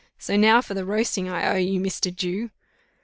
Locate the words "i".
1.29-1.47